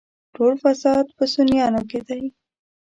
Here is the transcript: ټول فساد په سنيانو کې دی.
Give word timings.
ټول 0.35 0.53
فساد 0.63 1.05
په 1.17 1.23
سنيانو 1.33 1.81
کې 1.89 1.99
دی. 2.07 2.21